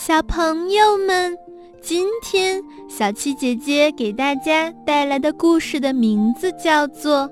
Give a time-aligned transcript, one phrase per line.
[0.00, 1.36] 小朋友们，
[1.82, 7.28] 今天小七姐姐给大家带来的故事的名字叫做《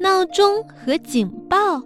[0.00, 1.76] 闹钟和警报》。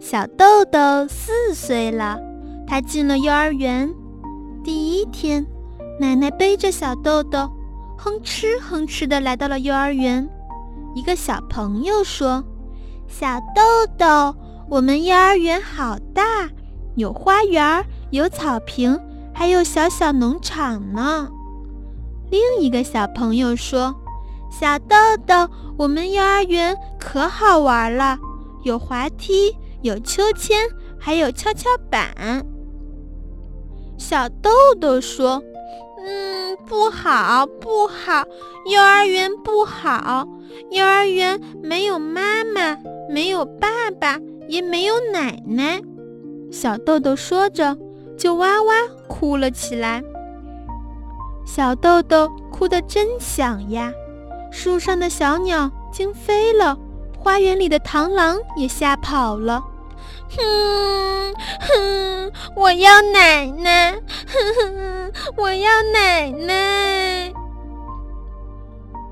[0.00, 2.18] 小豆豆四岁了，
[2.66, 3.92] 他进了幼儿园。
[4.64, 5.46] 第一天，
[6.00, 7.46] 奶奶背着小豆豆，
[7.98, 10.26] 哼哧哼哧地来到了幼儿园。
[10.94, 12.42] 一个小朋友说
[13.06, 14.34] ：“小豆豆，
[14.70, 16.48] 我们幼儿园好大，
[16.96, 18.98] 有花园。”有草坪，
[19.32, 21.28] 还有小小农场呢。
[22.30, 23.94] 另一个小朋友说
[24.50, 25.48] ：“小豆豆，
[25.78, 28.18] 我们幼儿园可好玩了，
[28.64, 30.58] 有滑梯，有秋千，
[30.98, 32.44] 还有跷跷板。”
[33.96, 35.40] 小豆豆说
[36.04, 38.24] ：“嗯，不好，不好，
[38.66, 40.26] 幼儿园不好，
[40.72, 42.76] 幼儿园没有妈妈，
[43.08, 43.68] 没有爸
[44.00, 44.18] 爸，
[44.48, 45.80] 也没有奶奶。”
[46.50, 47.76] 小豆豆说着。
[48.20, 48.74] 就哇哇
[49.08, 50.02] 哭了起来。
[51.46, 53.90] 小豆豆哭得真响呀！
[54.52, 56.76] 树上的小鸟惊飞了，
[57.18, 59.64] 花园里的螳螂也吓跑了。
[60.36, 63.92] 哼哼，我要奶奶！
[63.92, 67.32] 哼哼，我要奶奶！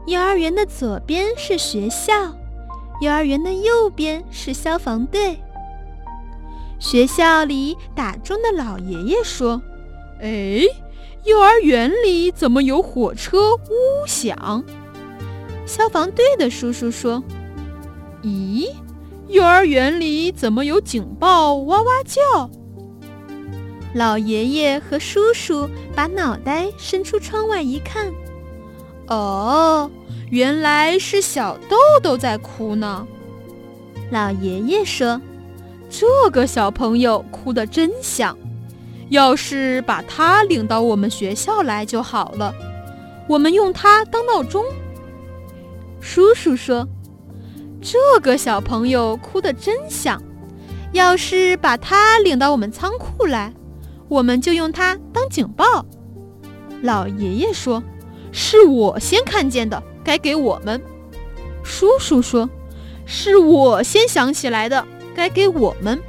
[0.05, 2.13] 幼儿园的左边是学校，
[3.01, 5.41] 幼儿园的右边是消防队。
[6.79, 9.61] 学校里打钟的老爷爷说
[10.23, 10.63] ：“哎，
[11.25, 14.65] 幼儿园里怎么有火车呜响？”
[15.67, 17.23] 消防队的叔叔说
[18.23, 18.71] ：“咦，
[19.27, 22.51] 幼儿园里怎么有警报哇哇叫？”
[23.95, 28.13] 老爷爷和叔叔把脑袋伸出窗外一看，
[29.09, 29.91] 哦，
[30.31, 33.07] 原来是小豆豆在哭呢。
[34.11, 35.21] 老爷爷说。
[35.91, 38.37] 这个小朋友哭得真响，
[39.09, 42.55] 要是把他领到我们学校来就好了，
[43.27, 44.65] 我们用他当闹钟。
[46.01, 46.87] 叔叔说
[47.81, 50.23] ：“这个小朋友哭得真响，
[50.93, 53.53] 要是把他领到我们仓库来，
[54.09, 55.87] 我们就用他当警报。”
[56.83, 57.83] 老爷爷说
[58.31, 60.81] ：“是我先看见的，该给我们。”
[61.65, 62.49] 叔叔说
[63.07, 64.87] ：“是我先想起来的。”
[65.19, 66.01] 该给我们，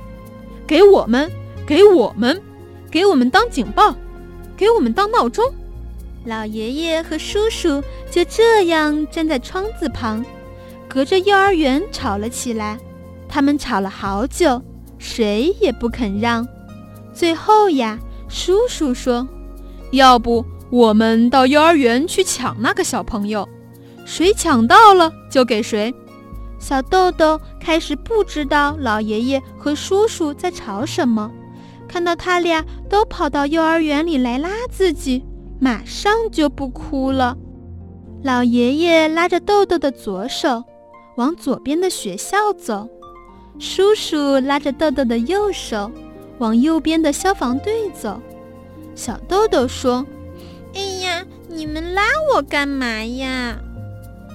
[0.67, 1.31] 给我们，
[1.65, 2.39] 给我们，
[2.91, 3.95] 给我们当警报，
[4.55, 5.43] 给我们当闹钟。
[6.25, 10.23] 老爷爷和叔叔就这样站在窗子旁，
[10.87, 12.77] 隔着幼儿园吵了起来。
[13.27, 14.61] 他们吵了好久，
[14.99, 16.47] 谁也不肯让。
[17.11, 19.27] 最后呀，叔叔说
[19.89, 23.49] ：“要不我们到幼儿园去抢那个小朋友，
[24.05, 25.91] 谁抢到了就给谁。”
[26.59, 31.31] 小豆豆开始不知道老爷爷和叔叔在吵什么，
[31.87, 35.23] 看到他俩都跑到幼儿园里来拉自己，
[35.59, 37.37] 马上就不哭了。
[38.21, 40.63] 老爷爷拉着豆豆的左手，
[41.15, 42.87] 往左边的学校走；
[43.57, 45.89] 叔叔拉着豆豆的右手，
[46.39, 48.21] 往右边的消防队走。
[48.93, 50.05] 小豆豆说
[50.75, 52.03] ：“哎呀，你们拉
[52.35, 53.57] 我干嘛呀？”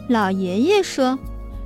[0.09, 1.19] 老爷爷说。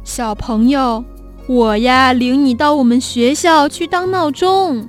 [0.08, 1.04] 小朋友，
[1.46, 4.88] 我呀领你到我们学校去当闹钟。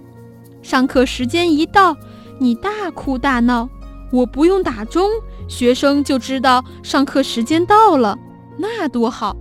[0.62, 1.94] 上课时间一到，
[2.38, 3.68] 你大哭大闹，
[4.14, 5.10] 我不用打钟，
[5.50, 8.18] 学生就知道上课时间到了，
[8.58, 9.36] 那多好。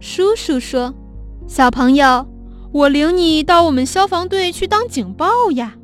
[0.00, 0.94] 叔叔说
[1.46, 2.26] ：“小朋友，
[2.72, 5.74] 我领你到我们消防队去当警报呀。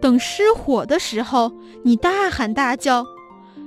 [0.00, 1.52] 等失火的时候，
[1.84, 3.06] 你大喊大叫，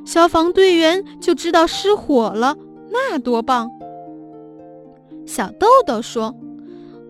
[0.04, 2.58] 消防队员就知道失火了，
[2.92, 3.72] 那多棒。”
[5.26, 6.34] 小豆豆说：“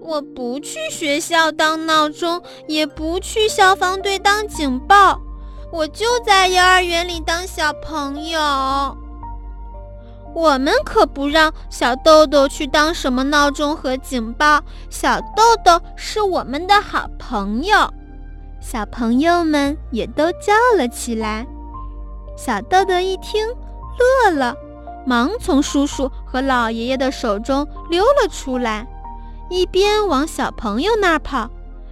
[0.02, 5.20] 我不去学校当闹钟，也不去消防队当警报，
[5.72, 8.98] 我就在幼儿园里当小朋友。
[10.36, 14.60] 我们可不让小豆豆去当什么闹钟和警报。
[14.90, 17.92] 小豆豆是我们的好朋友。”
[18.60, 21.46] 小朋友们也都叫了起来。
[22.38, 23.46] 小豆豆一听，
[24.26, 24.56] 乐了。
[25.06, 28.88] 忙从叔叔和老爷爷的手中溜了出来，
[29.50, 31.50] 一边往小朋友那儿跑，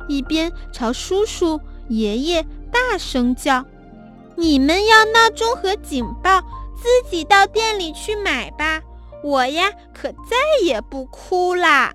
[0.07, 1.59] 一边朝叔叔、
[1.89, 3.65] 爷爷大声叫
[4.35, 6.41] ：“你们要闹钟和警报，
[6.75, 8.81] 自己到店里去买吧！
[9.23, 11.93] 我呀，可再也不哭啦。”